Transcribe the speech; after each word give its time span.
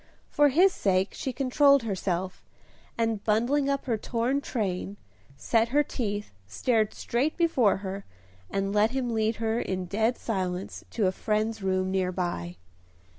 For 0.31 0.49
his 0.49 0.73
sake 0.73 1.09
she 1.13 1.31
controlled 1.31 1.83
herself, 1.83 2.43
and, 2.97 3.23
bundling 3.23 3.69
up 3.69 3.85
her 3.85 3.99
torn 3.99 4.41
train, 4.41 4.97
set 5.37 5.67
her 5.69 5.83
teeth, 5.83 6.33
stared 6.47 6.95
straight 6.95 7.37
before 7.37 7.77
her, 7.85 8.03
and 8.49 8.73
let 8.73 8.89
him 8.89 9.13
lead 9.13 9.35
her 9.35 9.59
in 9.59 9.85
dead 9.85 10.17
silence 10.17 10.83
to 10.89 11.05
a 11.05 11.11
friend's 11.11 11.61
room 11.61 11.91
near 11.91 12.11
by. 12.11 12.57